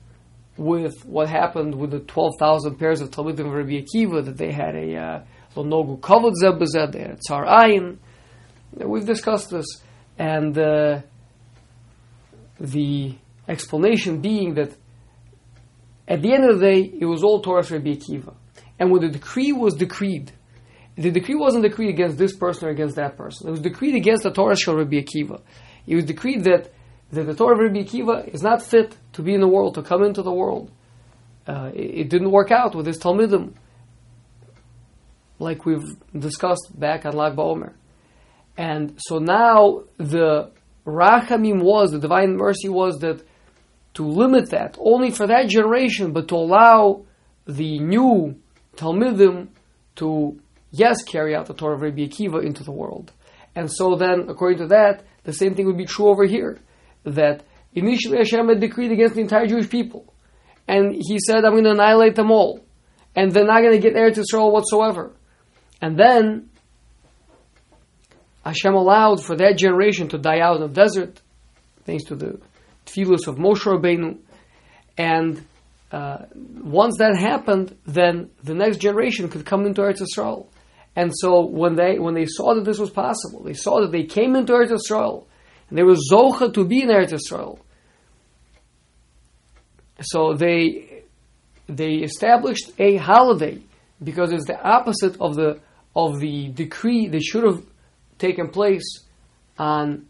with 0.57 1.05
what 1.05 1.29
happened 1.29 1.75
with 1.75 1.91
the 1.91 2.00
12,000 2.00 2.77
pairs 2.77 3.01
of 3.01 3.12
Talmidim 3.12 3.47
of 3.47 3.53
Rabbi 3.53 3.81
Akiva, 3.81 4.24
that 4.25 4.38
they 4.38 4.51
had 4.51 4.75
a 4.75 5.25
Lonogu 5.55 6.00
Kavod 6.00 6.33
Zebazet, 6.41 6.91
they 6.91 7.00
had 7.00 7.19
Tsar 7.21 7.45
Ayin. 7.45 7.97
We've 8.74 9.05
discussed 9.05 9.50
this. 9.50 9.65
And 10.17 10.57
uh, 10.57 11.01
the 12.59 13.15
explanation 13.47 14.21
being 14.21 14.53
that 14.55 14.71
at 16.07 16.21
the 16.21 16.33
end 16.33 16.50
of 16.50 16.59
the 16.59 16.65
day, 16.65 16.79
it 17.00 17.05
was 17.05 17.24
all 17.24 17.41
Torah 17.41 17.63
Rabbi 17.63 17.95
Akiva. 17.95 18.33
And 18.79 18.91
when 18.91 19.01
the 19.01 19.09
decree 19.09 19.51
was 19.51 19.74
decreed, 19.74 20.31
the 20.95 21.12
decree 21.12 21.35
wasn't 21.35 21.63
decreed 21.63 21.89
against 21.89 22.17
this 22.17 22.35
person 22.35 22.67
or 22.67 22.71
against 22.71 22.95
that 22.95 23.17
person. 23.17 23.47
It 23.47 23.51
was 23.51 23.62
decreed 23.62 23.95
against 23.95 24.24
the 24.24 24.31
Torah 24.31 24.55
Shal 24.55 24.75
Rabbi 24.75 24.97
Akiva. 24.97 25.41
It 25.88 25.95
was 25.95 26.05
decreed 26.05 26.43
that, 26.45 26.71
that 27.12 27.24
the 27.24 27.35
Torah 27.35 27.53
of 27.53 27.59
Rabbi 27.59 27.83
Akiva 27.83 28.27
is 28.33 28.41
not 28.41 28.62
fit 28.62 28.95
to 29.13 29.21
be 29.21 29.33
in 29.33 29.41
the 29.41 29.47
world, 29.47 29.75
to 29.75 29.81
come 29.81 30.03
into 30.03 30.21
the 30.21 30.33
world. 30.33 30.71
Uh, 31.47 31.71
it, 31.74 32.00
it, 32.00 32.09
didn't 32.09 32.31
work 32.31 32.51
out 32.51 32.74
with 32.75 32.88
his 32.88 32.97
Talmidim, 32.97 33.53
like 35.38 35.65
we've 35.65 35.85
discussed 36.17 36.71
back 36.74 37.05
on 37.05 37.13
Lag 37.13 37.35
BaOmer. 37.35 37.74
And 38.57 38.97
so 38.97 39.19
now 39.19 39.83
the 39.97 40.51
Rachamim 40.85 41.62
was, 41.62 41.91
the 41.91 42.00
divine 42.00 42.35
mercy 42.35 42.69
was 42.69 43.00
that 43.00 43.24
to 43.95 44.05
limit 44.05 44.50
that 44.51 44.75
only 44.79 45.12
for 45.12 45.27
that 45.27 45.47
generation, 45.47 46.13
but 46.13 46.27
to 46.29 46.35
allow 46.35 47.05
the 47.45 47.79
new 47.79 48.39
Talmidim 48.75 49.50
to, 49.97 50.39
yes, 50.71 51.03
carry 51.03 51.35
out 51.35 51.45
the 51.45 51.53
Torah 51.53 51.75
of 51.75 51.81
Rabbi 51.81 52.07
Akiva 52.07 52.43
into 52.43 52.63
the 52.63 52.71
world. 52.71 53.12
And 53.55 53.71
so 53.71 53.95
then, 53.95 54.25
according 54.27 54.59
to 54.59 54.67
that, 54.67 55.03
the 55.24 55.33
same 55.33 55.55
thing 55.55 55.65
would 55.65 55.77
be 55.77 55.85
true 55.85 56.07
over 56.07 56.25
here. 56.25 56.59
That 57.05 57.43
initially 57.74 58.17
Hashem 58.17 58.50
had 58.50 58.59
decreed 58.59 58.91
against 58.91 59.15
the 59.15 59.21
entire 59.21 59.47
Jewish 59.47 59.69
people. 59.69 60.13
And 60.67 60.93
he 60.95 61.19
said, 61.19 61.45
I'm 61.45 61.51
going 61.51 61.63
to 61.65 61.71
annihilate 61.71 62.15
them 62.15 62.31
all. 62.31 62.65
And 63.15 63.31
they're 63.31 63.45
not 63.45 63.62
going 63.62 63.74
to 63.74 63.79
get 63.79 63.95
Eretz 63.95 64.17
Israel 64.17 64.51
whatsoever. 64.51 65.13
And 65.81 65.97
then 65.97 66.50
Hashem 68.43 68.74
allowed 68.74 69.24
for 69.24 69.35
that 69.38 69.57
generation 69.57 70.07
to 70.09 70.17
die 70.17 70.39
out 70.39 70.55
in 70.55 70.62
the 70.62 70.67
desert, 70.67 71.21
thanks 71.83 72.03
to 72.05 72.15
the 72.15 72.39
tefillahs 72.85 73.27
of 73.27 73.35
Moshe 73.35 73.63
Rabbeinu. 73.63 74.19
And 74.97 75.45
uh, 75.91 76.25
once 76.62 76.97
that 76.97 77.17
happened, 77.17 77.75
then 77.85 78.29
the 78.43 78.53
next 78.53 78.77
generation 78.77 79.29
could 79.29 79.45
come 79.45 79.65
into 79.65 79.81
Eretz 79.81 80.01
Israel. 80.01 80.50
And 80.95 81.12
so 81.13 81.45
when 81.45 81.75
they 81.75 82.00
when 82.00 82.13
they 82.13 82.25
saw 82.25 82.55
that 82.55 82.63
this 82.63 82.79
was 82.79 82.89
possible, 82.89 83.43
they 83.43 83.53
saw 83.53 83.81
that 83.81 83.91
they 83.91 84.03
came 84.03 84.35
into 84.35 84.53
Eretz 84.53 84.71
Israel, 84.71 85.27
and 85.69 85.77
they 85.77 85.84
were 85.84 85.95
zocha 86.12 86.53
to 86.53 86.65
be 86.65 86.81
in 86.84 86.89
Eretz 86.89 87.13
Israel. 87.13 87.60
So 90.01 90.34
they 90.34 91.03
they 91.67 91.95
established 91.95 92.72
a 92.77 92.98
holiday 92.98 93.60
because 94.03 94.31
it's 94.31 94.45
the 94.45 94.62
opposite 94.62 95.19
of 95.19 95.36
the 95.36 95.60
of 95.95 96.19
the 96.19 96.50
decree 96.50 97.07
that 97.07 97.24
should 97.24 97.43
have 97.43 97.63
taken 98.17 98.50
place 98.50 98.84
on 99.57 100.05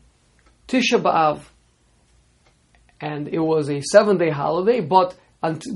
Tisha 0.68 1.00
B'av, 1.02 1.42
and 3.00 3.28
it 3.28 3.40
was 3.40 3.70
a 3.70 3.82
seven-day 3.82 4.32
holiday. 4.32 4.80
But 4.82 5.16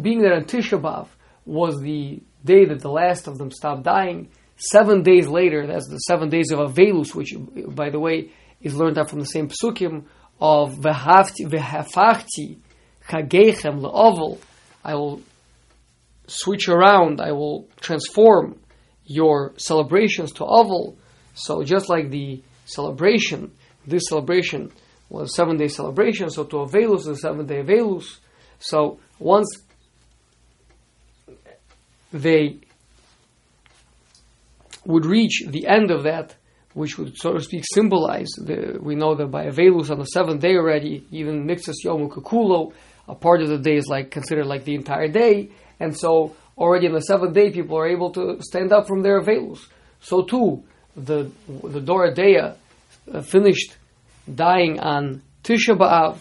being 0.02 0.22
that 0.22 0.34
on 0.34 0.46
Tisha 0.46 0.82
B'av 0.82 1.08
was 1.46 1.80
the 1.80 2.22
day 2.44 2.66
that 2.66 2.80
the 2.80 2.90
last 2.90 3.28
of 3.28 3.38
them 3.38 3.52
stopped 3.52 3.84
dying, 3.84 4.30
seven 4.56 5.04
days 5.04 5.28
later, 5.28 5.68
that's 5.68 5.88
the 5.88 5.98
seven 5.98 6.30
days 6.30 6.52
of 6.52 6.60
Avelus, 6.60 7.14
which, 7.14 7.36
by 7.68 7.90
the 7.90 8.00
way, 8.00 8.32
is 8.62 8.76
learned 8.76 8.98
out 8.98 9.10
from 9.10 9.20
the 9.20 9.26
same 9.26 9.50
psukim 9.50 10.06
of 10.42 10.76
Vehafti, 10.76 11.46
Vehafachti, 11.46 12.58
Chagechem, 13.08 13.82
Le'ovel. 13.82 14.40
I 14.84 14.96
will 14.96 15.22
switch 16.28 16.70
around, 16.70 17.20
I 17.20 17.32
will 17.32 17.68
transform 17.80 18.60
your 19.06 19.54
celebrations 19.58 20.32
to 20.34 20.46
Oval. 20.46 20.98
So 21.34 21.64
just 21.64 21.90
like 21.90 22.10
the 22.10 22.44
celebration, 22.66 23.52
this 23.86 24.04
celebration 24.08 24.72
was 25.10 25.32
a 25.32 25.34
seven 25.34 25.58
day 25.58 25.68
celebration, 25.68 26.30
so 26.30 26.44
to 26.44 26.58
Avelus 26.58 27.08
is 27.08 27.22
seven 27.22 27.46
day 27.46 27.64
Avelus. 27.64 28.20
So 28.60 29.00
once 29.18 29.48
they 32.12 32.60
would 34.86 35.06
reach 35.06 35.44
the 35.48 35.68
end 35.68 35.92
of 35.92 36.04
that, 36.04 36.36
which 36.80 36.98
would, 36.98 37.18
so 37.18 37.34
to 37.34 37.42
speak, 37.42 37.66
symbolize 37.74 38.30
the, 38.38 38.80
we 38.82 38.96
know 38.96 39.14
that 39.14 39.28
by 39.28 39.48
Avelus 39.48 39.92
on 39.92 40.00
the 40.00 40.06
seventh 40.06 40.42
day 40.42 40.56
already, 40.56 41.06
even 41.12 41.46
Mixus 41.46 41.84
Yom 41.84 42.10
Kukulo, 42.10 42.72
a 43.06 43.16
part 43.16 43.42
of 43.42 43.50
the 43.50 43.58
day 43.58 43.76
is 43.76 43.88
like 43.88 44.12
considered 44.12 44.46
like 44.46 44.64
the 44.64 44.76
entire 44.76 45.10
day, 45.10 45.52
and 45.82 45.98
so 45.98 46.38
already 46.58 46.88
on 46.88 46.94
the 46.94 47.02
seventh 47.02 47.34
day 47.34 47.52
people 47.52 47.78
are 47.78 47.88
able 47.88 48.12
to 48.14 48.42
stand 48.42 48.72
up 48.72 48.88
from 48.88 49.02
their 49.02 49.22
Avelus. 49.22 49.60
So 50.00 50.24
too, 50.24 50.64
the 50.96 51.30
the 51.64 51.82
Dora 51.82 52.14
Deya 52.16 52.56
uh, 53.14 53.22
finished 53.24 53.76
dying 54.34 54.80
on 54.80 55.22
Tisha 55.44 55.78
B'Av, 55.78 56.16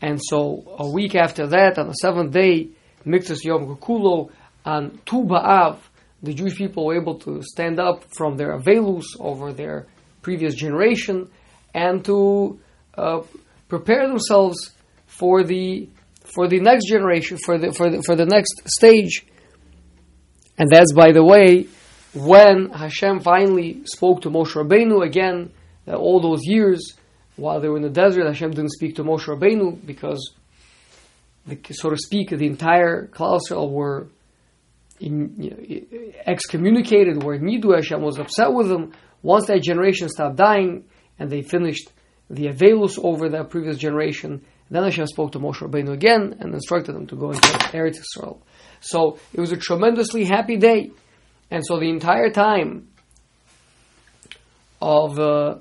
and 0.00 0.20
so 0.22 0.76
a 0.78 0.88
week 0.88 1.16
after 1.16 1.48
that, 1.48 1.80
on 1.80 1.88
the 1.88 1.94
seventh 1.94 2.32
day, 2.32 2.68
Mixus 3.04 3.42
Yom 3.42 3.66
Kukulo, 3.66 4.30
on 4.64 5.00
Tu 5.04 5.24
B'Av, 5.24 5.78
the 6.22 6.32
Jewish 6.32 6.56
people 6.56 6.86
were 6.86 6.96
able 6.96 7.18
to 7.20 7.42
stand 7.42 7.80
up 7.80 8.04
from 8.16 8.36
their 8.36 8.56
avelus 8.56 9.06
over 9.18 9.52
their 9.52 9.86
previous 10.26 10.54
generation 10.56 11.16
and 11.72 12.04
to 12.04 12.58
uh, 12.98 13.20
prepare 13.68 14.08
themselves 14.08 14.58
for 15.06 15.44
the 15.44 15.88
for 16.34 16.48
the 16.48 16.60
next 16.70 16.84
generation, 16.94 17.38
for 17.46 17.56
the 17.62 17.68
for 17.72 17.86
the 17.92 18.02
for 18.02 18.16
the 18.16 18.26
next 18.26 18.54
stage. 18.78 19.14
And 20.58 20.68
that's 20.68 20.92
by 20.92 21.12
the 21.12 21.24
way, 21.32 21.68
when 22.12 22.70
Hashem 22.70 23.20
finally 23.20 23.70
spoke 23.96 24.22
to 24.22 24.30
Moshe 24.30 24.54
Rabbeinu 24.60 25.06
again, 25.10 25.52
uh, 25.86 25.94
all 25.94 26.20
those 26.20 26.42
years 26.42 26.80
while 27.36 27.60
they 27.60 27.68
were 27.68 27.76
in 27.76 27.82
the 27.90 28.00
desert, 28.04 28.26
Hashem 28.26 28.50
didn't 28.50 28.72
speak 28.78 28.96
to 28.96 29.04
Moshe 29.04 29.26
Rabbeinu 29.32 29.86
because, 29.86 30.22
the, 31.46 31.56
so 31.70 31.90
to 31.90 31.98
speak, 32.08 32.30
the 32.30 32.46
entire 32.46 33.06
Klal 33.16 33.38
Yisrael 33.38 33.70
were 33.70 34.08
in, 34.98 35.34
you 35.36 35.50
know, 35.50 36.12
excommunicated, 36.32 37.22
where 37.22 37.38
Nidu 37.38 37.76
Hashem 37.76 38.00
was 38.00 38.18
upset 38.18 38.52
with 38.52 38.68
them. 38.68 38.92
Once 39.26 39.48
that 39.48 39.60
generation 39.60 40.08
stopped 40.08 40.36
dying 40.36 40.84
and 41.18 41.28
they 41.28 41.42
finished 41.42 41.90
the 42.30 42.46
Avelus 42.46 42.96
over 43.02 43.28
that 43.30 43.50
previous 43.50 43.76
generation, 43.76 44.40
then 44.70 44.84
Hashem 44.84 45.08
spoke 45.08 45.32
to 45.32 45.40
Moshe 45.40 45.56
Rabbeinu 45.56 45.92
again 45.92 46.36
and 46.38 46.54
instructed 46.54 46.94
them 46.94 47.08
to 47.08 47.16
go 47.16 47.32
into 47.32 47.48
Eretz 47.74 47.96
Yisrael. 47.98 48.38
So 48.78 49.18
it 49.34 49.40
was 49.40 49.50
a 49.50 49.56
tremendously 49.56 50.24
happy 50.24 50.58
day. 50.58 50.92
And 51.50 51.66
so 51.66 51.80
the 51.80 51.90
entire 51.90 52.30
time 52.30 52.86
of 54.80 55.18
uh, 55.18 55.56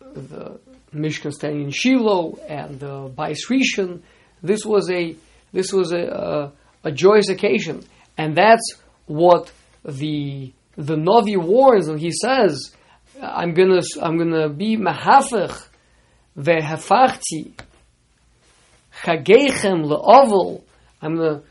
the 0.00 0.60
Mishkan 0.94 1.32
standing 1.32 1.64
in 1.64 1.70
Shiloh 1.70 2.38
and 2.48 2.78
the 2.78 3.08
Bais 3.08 3.48
Rishon, 3.50 4.02
this 4.44 4.64
was 4.64 4.88
a 4.92 5.16
this 5.52 5.72
was 5.72 5.90
a, 5.90 6.52
a, 6.84 6.88
a 6.88 6.92
joyous 6.92 7.30
occasion. 7.30 7.82
And 8.16 8.36
that's 8.36 8.74
what 9.06 9.50
the 9.84 10.52
the 10.76 10.94
Navi 10.94 11.36
warns 11.36 11.88
and 11.88 11.98
he 11.98 12.12
says, 12.12 12.72
I'm 13.22 13.54
gonna, 13.54 13.82
I'm 14.00 14.18
gonna 14.18 14.48
be 14.48 14.76
mahafech 14.76 15.68
vehafachti 16.36 17.52
chageichem 19.02 19.84
le'ovel. 19.86 20.62
I'm 21.00 21.16
gonna 21.16 21.42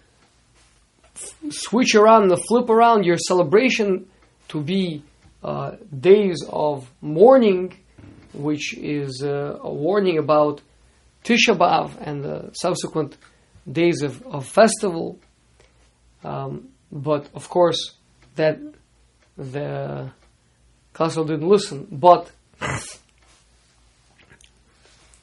switch 1.49 1.95
around, 1.95 2.27
the 2.27 2.37
flip 2.37 2.69
around 2.69 3.05
your 3.05 3.17
celebration 3.17 4.07
to 4.49 4.61
be 4.61 5.03
uh, 5.43 5.71
days 5.97 6.43
of 6.49 6.91
mourning, 7.01 7.73
which 8.33 8.77
is 8.77 9.23
uh, 9.23 9.57
a 9.61 9.73
warning 9.73 10.17
about 10.17 10.61
Tisha 11.23 11.57
B'Av 11.57 11.91
and 12.01 12.23
the 12.23 12.49
subsequent 12.53 13.17
days 13.71 14.01
of, 14.01 14.21
of 14.23 14.45
festival. 14.45 15.19
Um, 16.23 16.69
but 16.91 17.29
of 17.33 17.49
course, 17.49 17.95
that 18.35 18.59
the 19.37 20.11
Kassel 20.93 21.27
didn't 21.27 21.47
listen. 21.47 21.87
But 21.91 22.31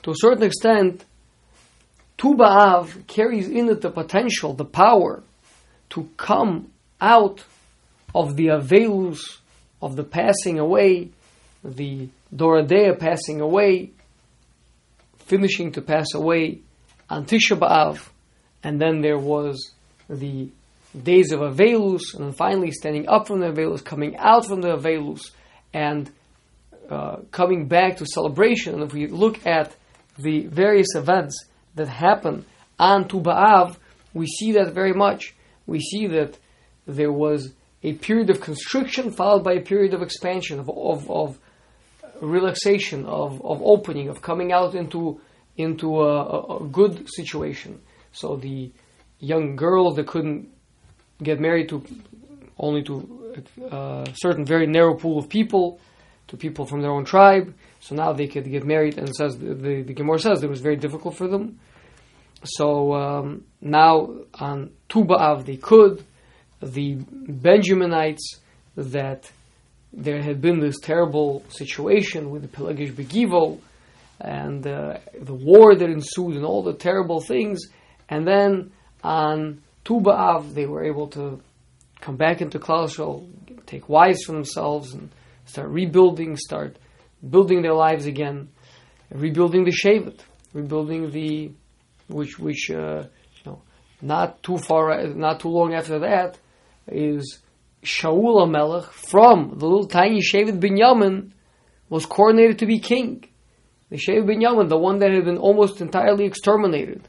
to 0.03 0.11
a 0.11 0.15
certain 0.15 0.43
extent, 0.43 1.05
Tu 2.17 2.35
B'Av 2.35 3.07
carries 3.07 3.49
in 3.49 3.69
it 3.69 3.81
the 3.81 3.91
potential, 3.91 4.55
the 4.55 4.65
power 4.65 5.23
to 5.91 6.09
come 6.17 6.71
out 7.01 7.45
of 8.15 8.37
the 8.37 8.47
Avelus 8.47 9.39
of 9.81 9.97
the 9.97 10.05
passing 10.05 10.59
away, 10.59 11.11
the 11.63 12.09
Doradea 12.35 12.99
passing 12.99 13.41
away, 13.41 13.91
finishing 15.19 15.73
to 15.73 15.83
pass 15.83 16.15
away 16.15 16.61
on 17.09 17.25
Tisha 17.25 17.57
B'Av, 17.59 18.09
and 18.63 18.81
then 18.81 19.01
there 19.01 19.19
was 19.19 19.73
the 20.09 20.49
days 21.01 21.33
of 21.33 21.41
Avelus, 21.41 22.15
and 22.15 22.25
then 22.25 22.33
finally 22.33 22.73
standing 22.73 23.09
up 23.09 23.29
from 23.29 23.41
the 23.41 23.47
Avelus, 23.47 23.85
coming 23.85 24.17
out 24.17 24.47
from 24.47 24.61
the 24.61 24.77
Avelus, 24.77 25.31
and 25.73 26.11
uh, 26.91 27.17
coming 27.31 27.67
back 27.67 27.99
to 27.99 28.07
celebration. 28.07 28.75
And 28.75 28.83
if 28.83 28.93
we 28.93 29.07
look 29.07 29.47
at 29.47 29.75
the 30.19 30.47
various 30.47 30.95
events 30.95 31.45
that 31.75 31.89
happen 31.89 32.45
on 32.79 33.09
Tu 33.09 33.21
B'Av, 33.21 33.77
we 34.15 34.27
see 34.27 34.53
that 34.53 34.73
very 34.73 34.93
much. 34.93 35.35
We 35.67 35.81
see 35.81 36.07
that 36.09 36.39
there 36.87 37.13
was 37.13 37.53
a 37.83 37.93
period 37.95 38.31
of 38.31 38.41
constriction 38.41 39.11
followed 39.11 39.45
by 39.45 39.53
a 39.55 39.61
period 39.61 39.95
of 39.95 40.03
expansion, 40.03 40.59
of, 40.59 40.69
of, 40.71 41.11
of 41.11 41.39
relaxation, 42.21 43.07
of, 43.07 43.45
of 43.45 43.63
opening, 43.63 44.09
of 44.09 44.23
coming 44.23 44.53
out 44.53 44.75
into 44.75 45.21
into 45.57 46.01
a, 46.01 46.57
a, 46.57 46.69
good 46.69 47.09
situation. 47.11 47.81
So 48.13 48.37
the 48.37 48.71
young 49.19 49.57
girls 49.57 49.97
that 49.97 50.07
couldn't 50.07 50.49
get 51.21 51.41
married 51.41 51.69
to 51.71 51.85
only 52.59 52.83
to 52.83 53.45
a 53.71 53.75
uh, 53.75 54.05
certain 54.15 54.45
very 54.45 54.67
narrow 54.67 54.95
pool 54.95 55.19
of 55.19 55.29
people, 55.29 55.81
to 56.29 56.37
people 56.37 56.67
from 56.67 56.81
their 56.83 56.91
own 56.91 57.05
tribe. 57.05 57.55
So 57.81 57.95
now 57.95 58.13
they 58.13 58.27
could 58.27 58.51
get 58.51 58.65
married, 58.65 58.99
and 58.99 59.15
says 59.15 59.39
the, 59.39 59.55
the, 59.55 59.95
Gemara 59.95 60.19
says 60.19 60.43
it 60.43 60.51
was 60.51 60.61
very 60.61 60.77
difficult 60.77 61.17
for 61.17 61.29
them. 61.29 61.59
So 62.45 62.95
um, 62.95 63.45
now 63.61 64.11
on 64.35 64.71
Tu 64.89 65.05
B'Av 65.05 65.45
they 65.45 65.57
could. 65.57 66.05
The 66.61 66.97
Benjaminites 66.97 68.39
that 68.77 69.31
there 69.93 70.23
had 70.23 70.41
been 70.41 70.61
this 70.61 70.79
terrible 70.81 71.45
situation 71.49 72.31
with 72.31 72.43
the 72.43 72.49
Pilegesh 72.49 72.93
Begivo 72.93 73.59
and 74.21 74.67
uh, 74.67 74.99
the 75.21 75.35
war 75.35 75.75
that 75.77 75.89
ensued 75.89 76.35
and 76.35 76.45
all 76.45 76.63
the 76.63 76.75
terrible 76.75 77.21
things. 77.21 77.61
And 78.09 78.27
then 78.27 78.73
on 79.03 79.63
Tu 79.85 80.01
B'Av, 80.01 80.55
they 80.55 80.67
were 80.67 80.85
able 80.85 81.07
to 81.09 81.41
come 82.01 82.17
back 82.17 82.41
into 82.41 82.59
Klal 82.59 83.29
take 83.67 83.89
wives 83.89 84.25
for 84.25 84.33
themselves, 84.33 84.95
and 84.95 85.11
start 85.45 85.69
rebuilding, 85.69 86.37
start 86.37 86.77
building 87.29 87.63
their 87.63 87.75
lives 87.75 88.07
again, 88.07 88.49
rebuilding 89.11 89.65
the 89.65 89.73
Shevet, 89.73 90.21
rebuilding 90.53 91.11
the, 91.11 91.53
which, 92.09 92.39
which, 92.39 92.71
uh, 92.71 93.05
you 93.37 93.43
know, 93.45 93.63
not 94.01 94.43
too 94.43 94.59
far, 94.59 95.07
not 95.09 95.41
too 95.41 95.49
long 95.49 95.75
after 95.75 95.99
that, 96.01 96.39
is 96.87 97.41
Shaul 97.83 98.47
HaMelech 98.47 98.85
from 98.85 99.59
the 99.59 99.67
little 99.67 99.87
tiny 99.87 100.21
Shevet 100.21 100.61
Binyamin 100.61 101.33
was 101.89 102.07
coronated 102.07 102.59
to 102.59 102.67
be 102.67 102.79
king. 102.79 103.25
The 103.91 103.97
Shevet 103.97 104.25
Binyamin, 104.27 104.69
the 104.69 104.79
one 104.79 104.99
that 104.99 105.13
had 105.13 105.25
been 105.25 105.39
almost 105.39 105.81
entirely 105.81 106.25
exterminated. 106.25 107.09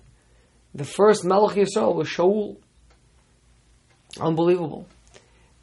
The 0.73 0.85
first 0.85 1.25
Melech 1.25 1.57
Yisrael 1.57 1.95
was 1.95 2.07
Shaul. 2.07 2.57
Unbelievable. 4.19 4.87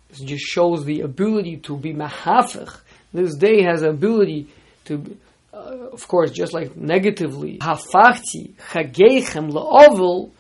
This 0.08 0.20
just 0.20 0.44
shows 0.44 0.84
the 0.84 1.00
ability 1.00 1.58
to 1.58 1.76
be 1.76 1.92
mahafich. 1.92 2.78
This 3.12 3.34
day 3.36 3.62
has 3.62 3.82
ability 3.82 4.48
to, 4.84 5.16
uh, 5.52 5.88
of 5.92 6.06
course, 6.06 6.30
just 6.30 6.52
like 6.52 6.76
negatively, 6.76 7.58
hafachti 7.58 8.54
chageichem 8.70 9.50
le'ovel, 9.50 10.30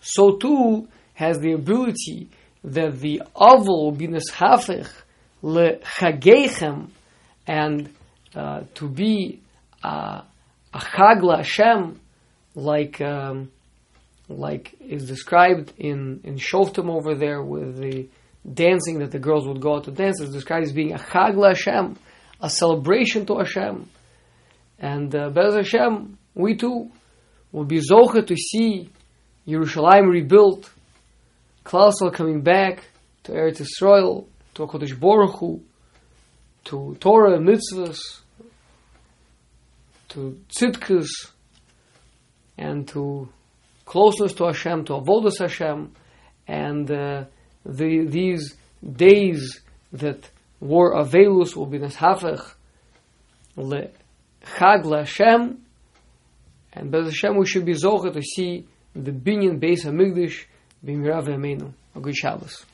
so 0.00 0.36
too 0.36 0.88
has 1.14 1.38
the 1.38 1.52
ability 1.52 2.28
that 2.62 3.00
the 3.00 3.22
oval 3.34 3.90
be 3.92 4.06
neshafich 4.06 4.90
lechageichem, 5.42 6.88
and 7.46 7.90
uh, 8.34 8.62
to 8.74 8.88
be 8.88 9.40
uh, 9.82 10.22
a 10.74 10.78
chagla 10.78 11.38
Hashem, 11.38 12.00
like 12.54 13.00
um, 13.00 13.50
like 14.28 14.74
is 14.80 15.06
described 15.06 15.72
in 15.78 16.20
in 16.24 16.36
Shoftim 16.36 16.90
over 16.90 17.14
there 17.14 17.42
with 17.42 17.78
the 17.78 18.08
dancing 18.52 18.98
that 19.00 19.10
the 19.10 19.18
girls 19.18 19.46
would 19.46 19.60
go 19.60 19.76
out 19.76 19.84
to 19.84 19.90
dance. 19.90 20.20
Is 20.20 20.32
described 20.32 20.66
as 20.66 20.72
being 20.72 20.92
a 20.92 20.98
chagla 20.98 21.48
Hashem, 21.48 21.96
a 22.40 22.50
celebration 22.50 23.26
to 23.26 23.38
Hashem, 23.38 23.88
and 24.78 25.14
uh, 25.14 25.30
Bez 25.30 25.54
Hashem, 25.54 26.18
we 26.34 26.56
too 26.56 26.90
will 27.52 27.64
be 27.64 27.80
zocha 27.80 28.26
to 28.26 28.36
see 28.36 28.90
Yerushalayim 29.46 30.10
rebuilt 30.10 30.70
Klausel 31.64 32.12
coming 32.12 32.42
back 32.42 32.84
to 33.24 33.32
Eretz 33.32 33.60
Yisrael, 33.60 34.26
to 34.54 34.66
HaKadosh 34.66 34.98
Baruch 35.00 35.38
Hu, 35.40 35.60
to 36.64 36.96
Torah 37.00 37.36
and 37.36 37.48
mitzvahs, 37.48 37.98
to 40.10 40.40
tzidkus, 40.48 41.08
and 42.56 42.86
to 42.88 43.28
closeness 43.86 44.34
to 44.34 44.44
Hashem, 44.44 44.84
to 44.86 44.94
avodas 44.94 45.38
Hashem, 45.38 45.92
and 46.46 46.90
uh, 46.90 47.24
the, 47.64 48.04
these 48.06 48.54
days 48.84 49.60
that 49.92 50.28
were 50.60 50.94
avelus 50.94 51.56
will 51.56 51.66
be 51.66 51.78
neshafech 51.78 52.52
le 53.56 53.88
chag 54.44 54.98
Hashem, 54.98 55.58
and 56.74 56.90
Bez 56.90 57.06
Hashem 57.06 57.36
we 57.38 57.46
should 57.46 57.64
be 57.64 57.72
zocher 57.72 58.12
to 58.12 58.22
see 58.22 58.66
the 58.94 59.12
binyan 59.12 59.58
Beis 59.58 59.84
Hamikdash 59.84 60.44
B'mirav 60.84 61.26
Yameinu. 61.26 61.72
A 61.94 62.00
good 62.00 62.14
Shabbos. 62.14 62.66